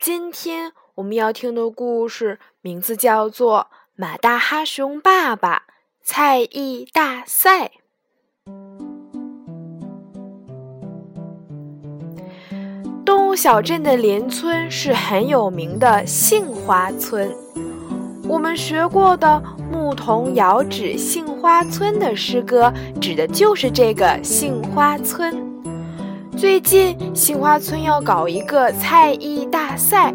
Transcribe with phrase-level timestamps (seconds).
[0.00, 3.66] 今天我们要听的故事名字叫做
[3.96, 5.64] 《马大哈熊爸爸
[6.04, 7.72] 菜艺大赛》。
[13.04, 17.34] 动物小镇的邻村是很有名的杏花村。
[18.28, 19.42] 我们学过的
[19.72, 25.47] “牧童遥指杏花村”的诗歌，指的就是这个杏花村。
[26.38, 30.14] 最近，杏花村要搞一个才艺大赛，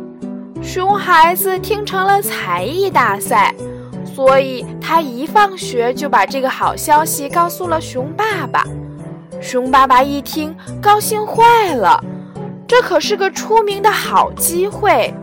[0.62, 3.54] 熊孩子听成了才艺大赛，
[4.06, 8.66] 所以他一放学就把这个好消息告诉了熊爸爸。
[9.42, 12.02] 熊爸爸一听，高兴坏了，
[12.66, 15.14] 这可是个出名的好机会。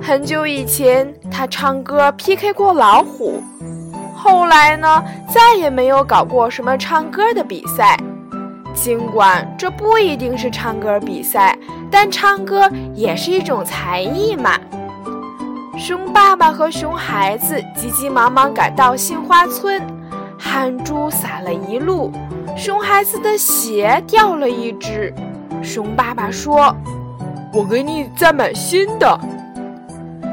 [0.00, 3.42] 很久以前，他唱歌 PK 过老虎。
[4.14, 5.04] 后来呢，
[5.34, 7.98] 再也没有搞过什么唱歌的比赛。
[8.86, 11.58] 尽管这不一定是唱歌比赛，
[11.90, 14.52] 但唱歌也是一种才艺嘛。
[15.76, 19.82] 熊爸爸和熊孩子急急忙忙赶到杏花村，
[20.38, 22.12] 汗珠洒了一路，
[22.56, 25.12] 熊孩子的鞋掉了一只。
[25.64, 26.72] 熊爸爸说
[27.52, 29.18] ：“我给你再买新的。”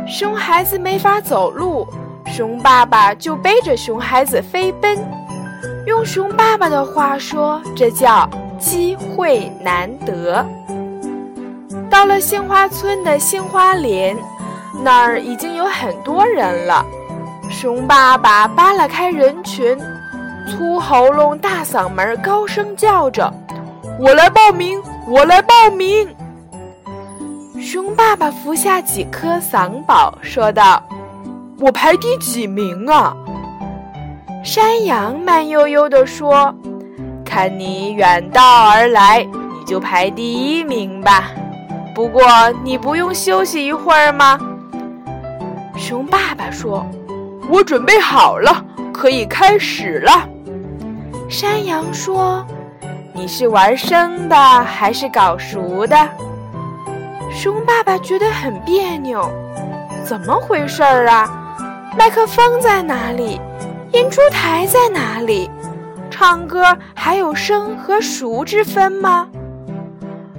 [0.07, 1.87] 熊孩子没法走路，
[2.27, 4.95] 熊爸爸就背着熊孩子飞奔。
[5.87, 8.29] 用熊爸爸的话说，这叫
[8.64, 10.44] 机会难得。
[11.89, 14.17] 到了杏花村的杏花林，
[14.81, 16.83] 那儿已经有很多人了。
[17.52, 19.78] 熊爸爸扒拉开人群，
[20.47, 23.32] 粗喉咙、大嗓门，高声叫着
[23.99, 26.08] ：“我来报名，我来报名！”
[27.61, 30.82] 熊爸爸服下几颗嗓宝，说道
[31.60, 33.16] ：“我排第几名啊？”
[34.43, 36.54] 山羊慢悠悠地说
[37.33, 41.32] ：“看你远道而来，你就排第一名吧。
[41.95, 42.23] 不过
[42.64, 44.39] 你不用休息一会儿吗？”
[45.76, 46.86] 熊爸爸说
[47.49, 50.30] ：“我准备好了，可以开始了。”
[51.27, 52.45] 山羊说
[53.14, 55.98] ：“你是玩生的还是搞熟的？”
[57.33, 59.27] 熊爸爸觉得很别扭，
[60.05, 61.27] 怎么回事儿啊？
[61.98, 63.42] 麦克风在哪里？
[63.93, 65.49] 演出台在哪里？
[66.13, 69.27] 唱歌还有生和熟之分吗？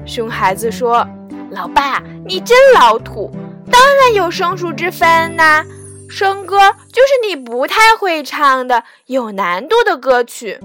[0.06, 1.04] 熊孩子说
[1.50, 3.28] ：“老爸，你真老土，
[3.72, 5.64] 当然有生熟之分呐。
[6.08, 6.60] 生歌
[6.92, 10.60] 就是你不太会唱的有难度的歌曲，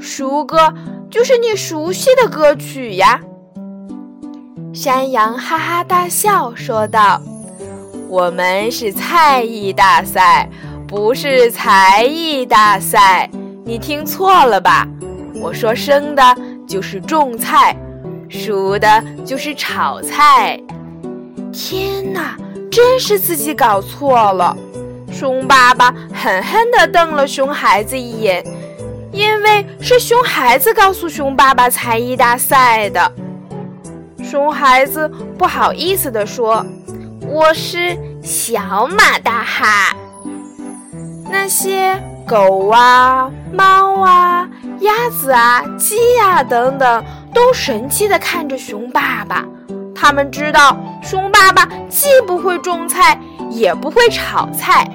[0.00, 0.72] 熟歌
[1.10, 3.20] 就是你熟悉的歌曲呀。”
[4.72, 7.20] 山羊哈哈大笑说道
[8.08, 10.48] ：“我们是菜艺大赛，
[10.88, 13.28] 不是才艺大赛。
[13.64, 14.86] 你听错了吧？
[15.40, 16.22] 我说生的
[16.66, 17.74] 就是种菜，
[18.28, 20.60] 熟的就是炒菜。
[21.50, 22.36] 天哪，
[22.70, 24.54] 真是自己搞错了！”
[25.10, 28.44] 熊爸爸狠狠地瞪了熊孩子一眼，
[29.12, 33.12] 因为是熊孩子告诉熊爸爸才艺大赛的。
[34.22, 35.08] 熊孩子
[35.38, 36.66] 不好意思地说
[37.28, 39.96] ：“我是小马大哈。”
[41.44, 44.48] 那些狗啊、猫啊、
[44.80, 49.44] 鸭子啊、鸡呀等等，都神气地看着熊爸爸。
[49.94, 54.88] 他们知道熊爸爸既不会种菜，也不会炒菜。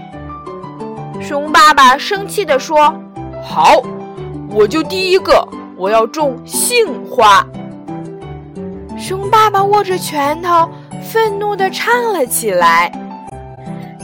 [1.22, 2.92] 熊爸爸生气地说
[3.46, 3.80] ：“好，
[4.50, 7.46] 我就第一个，我要种杏花。”
[8.98, 10.68] 熊爸爸握着拳头，
[11.04, 12.92] 愤怒地唱了起来：“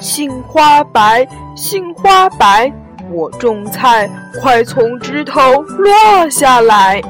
[0.05, 2.71] 杏花白，杏花白，
[3.09, 4.07] 我种菜
[4.39, 7.01] 快从枝头落下来。”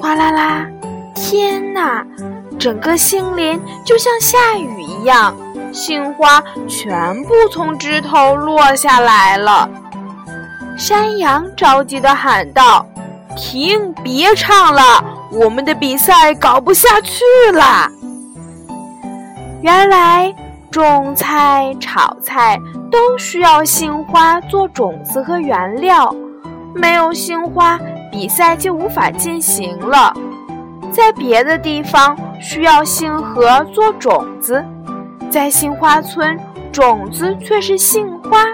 [0.00, 0.64] 哗啦啦！
[1.12, 2.06] 天哪，
[2.56, 5.36] 整个杏林就像下雨一样，
[5.72, 9.68] 杏花全部从枝头落下来了。
[10.78, 12.86] 山羊着急地喊道
[13.36, 17.90] ：“停，别唱了！”我们的比赛搞不下去了。
[19.62, 20.32] 原来
[20.72, 22.58] 种菜、炒菜
[22.90, 26.10] 都需要杏花做种子和原料，
[26.74, 27.78] 没有杏花，
[28.10, 30.14] 比赛就无法进行了。
[30.90, 34.64] 在别的地方需要杏核做种子，
[35.30, 36.38] 在杏花村，
[36.72, 38.46] 种子却是杏花。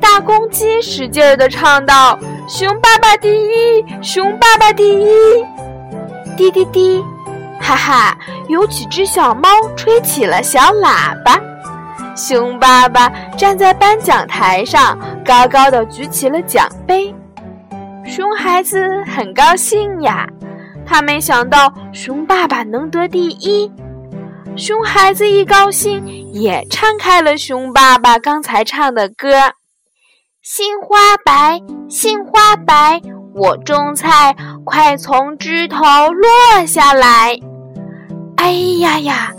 [0.00, 2.18] 大公鸡使劲儿地唱道
[2.48, 5.06] ：“熊爸爸第一，熊爸爸第一！”
[6.38, 7.04] 滴滴滴，
[7.64, 8.18] 哈哈，
[8.48, 11.40] 有几只小猫吹起了小喇叭。
[12.14, 13.08] 熊爸爸
[13.38, 17.14] 站在颁奖台上，高高的举起了奖杯。
[18.06, 20.28] 熊孩子很高兴呀，
[20.84, 23.72] 他没想到熊爸爸能得第一。
[24.56, 29.28] 熊孩子一高兴，也唱开了熊爸爸刚才唱的歌。
[30.42, 31.58] 杏花白，
[31.88, 33.00] 杏花白，
[33.34, 35.78] 我种菜，快从枝头
[36.12, 37.40] 落下来！
[38.44, 39.32] 哎呀呀，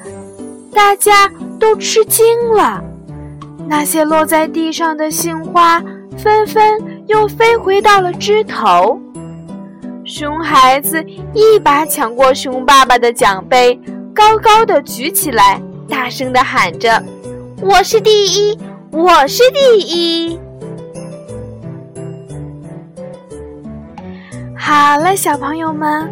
[0.73, 2.83] 大家都吃惊了。
[3.67, 5.79] 那些落在地上的杏花，
[6.17, 8.99] 纷纷又飞回到了枝头。
[10.05, 11.05] 熊孩子
[11.35, 13.79] 一把抢过熊爸爸的奖杯，
[14.11, 17.03] 高高的举起来，大声的喊着
[17.61, 18.57] ：“我是第一，
[18.89, 20.39] 我是第一！”
[24.57, 26.11] 好了，小朋友们，